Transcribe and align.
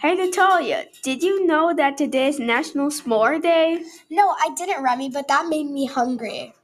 Hey 0.00 0.14
Natalia, 0.14 0.84
did 1.02 1.24
you 1.24 1.44
know 1.44 1.74
that 1.74 1.98
today 1.98 2.28
is 2.28 2.38
National 2.38 2.88
S'more 2.88 3.42
Day? 3.42 3.82
No, 4.08 4.30
I 4.30 4.50
didn't, 4.54 4.84
Remy, 4.84 5.10
but 5.10 5.26
that 5.26 5.48
made 5.48 5.68
me 5.68 5.86
hungry. 5.86 6.54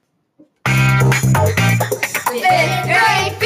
Fifth 0.64 0.84
grade 2.84 3.36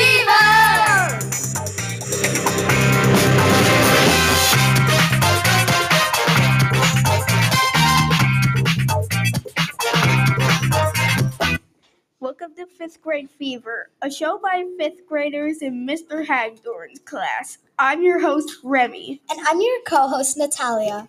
Welcome 12.59 12.75
to 12.75 12.79
Fifth 12.79 13.03
Grade 13.03 13.31
Fever, 13.31 13.91
a 14.03 14.11
show 14.11 14.39
by 14.39 14.65
fifth 14.79 15.07
graders 15.07 15.59
in 15.63 15.87
Mr. 15.87 16.27
Hagdorn's 16.27 16.99
class. 17.01 17.59
I'm 17.79 18.03
your 18.03 18.21
host, 18.21 18.51
Remy. 18.65 19.21
And 19.31 19.41
I'm 19.47 19.61
your 19.61 19.81
co 19.87 20.09
host, 20.09 20.37
Natalia. 20.37 21.07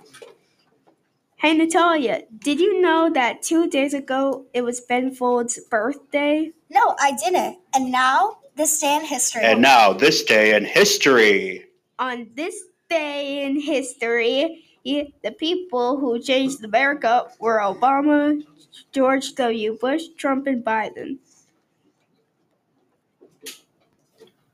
Hey 1.38 1.56
Natalia, 1.56 2.24
did 2.38 2.60
you 2.60 2.82
know 2.82 3.10
that 3.12 3.42
two 3.42 3.68
days 3.68 3.96
ago 3.96 4.46
it 4.54 4.62
was 4.62 4.82
Ben 4.82 5.12
Folds' 5.12 5.60
birthday? 5.72 6.52
No, 6.70 6.96
I 7.00 7.14
didn't. 7.14 7.58
And 7.74 7.92
now, 7.92 8.38
this 8.56 8.80
day 8.80 8.98
in 8.98 9.06
history. 9.06 9.42
And 9.44 9.62
now, 9.62 9.94
this 9.94 10.24
day 10.24 10.56
in 10.56 10.66
history. 10.66 11.66
On 11.98 12.28
this 12.36 12.64
day 12.90 13.44
in 13.44 13.60
history, 13.60 14.66
the 14.84 15.32
people 15.40 15.98
who 15.98 16.22
changed 16.22 16.64
America 16.64 17.28
were 17.40 17.60
Obama, 17.60 18.44
George 18.92 19.34
W. 19.34 19.78
Bush, 19.80 20.04
Trump, 20.18 20.46
and 20.46 20.64
Biden. 20.64 21.18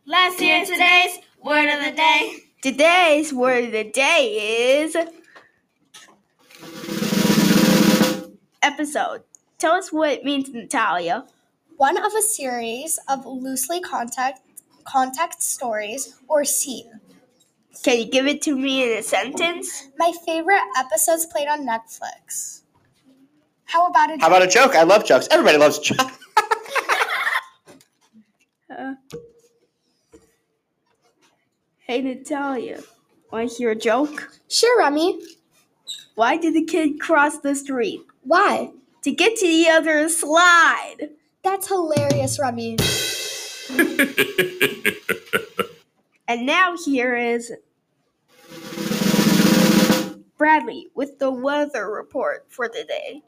Last 0.07 0.39
year 0.39 0.57
and 0.57 0.67
today's 0.67 1.17
word 1.43 1.67
of 1.67 1.83
the 1.83 1.91
day. 1.91 2.37
Today's 2.61 3.33
word 3.33 3.65
of 3.65 3.71
the 3.71 3.85
day 3.85 4.77
is 4.83 4.95
episode. 8.61 9.23
Tell 9.57 9.73
us 9.73 9.91
what 9.91 10.11
it 10.11 10.23
means, 10.23 10.49
Natalia. 10.49 11.25
One 11.77 11.97
of 11.97 12.13
a 12.13 12.21
series 12.21 12.99
of 13.09 13.25
loosely 13.25 13.81
contact, 13.81 14.41
contact 14.83 15.41
stories 15.41 16.19
or 16.27 16.45
scene. 16.45 16.99
Can 17.83 17.97
you 17.97 18.05
give 18.05 18.27
it 18.27 18.43
to 18.43 18.55
me 18.55 18.83
in 18.83 18.99
a 18.99 19.01
sentence? 19.01 19.89
My 19.97 20.13
favorite 20.23 20.61
episodes 20.77 21.25
played 21.25 21.47
on 21.47 21.65
Netflix. 21.65 22.61
How 23.63 23.87
about 23.87 24.11
a 24.11 24.17
How 24.19 24.27
about 24.27 24.43
a 24.43 24.47
joke? 24.47 24.75
I 24.75 24.83
love 24.83 25.03
jokes. 25.03 25.27
Everybody 25.31 25.57
loves 25.57 25.79
jokes. 25.79 26.19
Hey, 31.87 32.01
Natalia. 32.01 32.81
Want 33.31 33.49
to 33.49 33.55
hear 33.57 33.71
a 33.71 33.75
joke? 33.75 34.29
Sure, 34.49 34.79
Remy. 34.79 35.21
Why 36.15 36.37
did 36.37 36.55
the 36.55 36.65
kid 36.65 36.99
cross 36.99 37.39
the 37.39 37.55
street? 37.55 38.01
Why? 38.23 38.71
To 39.03 39.11
get 39.11 39.37
to 39.37 39.47
the 39.47 39.69
other 39.69 40.09
slide. 40.09 41.09
That's 41.43 41.67
hilarious, 41.67 42.39
Remy. 42.39 42.77
And 46.27 46.45
now 46.47 46.75
here 46.83 47.15
is 47.15 47.53
Bradley 50.37 50.89
with 50.95 51.19
the 51.19 51.31
weather 51.31 51.89
report 51.89 52.47
for 52.49 52.67
today. 52.67 53.21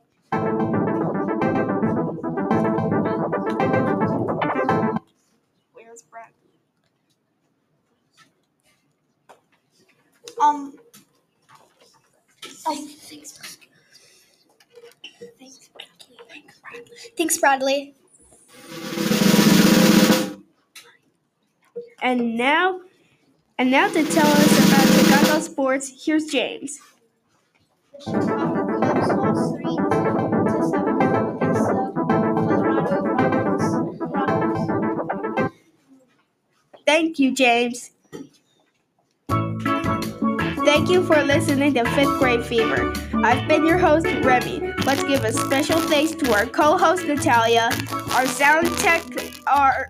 Where's 5.73 6.01
Bradley? 6.03 6.56
Um. 10.41 10.73
Oh, 12.67 12.87
thanks. 12.99 13.57
Thanks, 17.17 17.37
Bradley. 17.37 17.95
And 22.01 22.37
now, 22.37 22.81
and 23.57 23.71
now 23.71 23.87
to 23.87 24.03
tell 24.05 24.27
us 24.27 24.67
about 24.67 24.87
Chicago 24.87 25.39
sports, 25.39 26.05
here's 26.05 26.25
James. 26.25 26.79
The 27.93 28.01
Chicago 28.01 28.79
Cubs 28.79 29.07
lost 29.09 29.55
three 29.55 29.75
to 29.75 30.69
seven 30.69 31.01
against 31.01 31.61
the 31.61 31.93
Colorado. 34.13 35.49
Thank 36.85 37.19
you, 37.19 37.33
James. 37.33 37.91
Thank 40.67 40.89
you 40.89 41.01
for 41.01 41.23
listening 41.23 41.75
to 41.75 41.85
Fifth 41.91 42.19
Grade 42.19 42.45
Fever. 42.45 42.93
I've 43.23 43.47
been 43.47 43.65
your 43.65 43.77
host, 43.77 44.05
Remy. 44.21 44.73
Let's 44.83 45.01
give 45.05 45.23
a 45.23 45.31
special 45.31 45.79
thanks 45.79 46.13
to 46.15 46.33
our 46.33 46.45
co-host 46.45 47.05
Natalia, 47.05 47.69
our 48.11 48.27
sound 48.27 48.67
tech 48.79 49.01
Ar- 49.47 49.87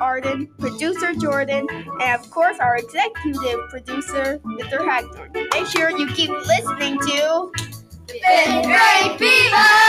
Arden, 0.00 0.48
producer 0.58 1.14
Jordan, 1.14 1.68
and 1.70 2.20
of 2.20 2.28
course 2.32 2.58
our 2.58 2.76
executive 2.76 3.60
producer, 3.70 4.40
Mr. 4.44 4.84
Hagthorne. 4.84 5.30
Make 5.32 5.66
sure 5.66 5.96
you 5.96 6.08
keep 6.08 6.30
listening 6.30 6.98
to 6.98 7.52
Fifth 8.08 8.64
grade 8.64 9.18
fever! 9.20 9.85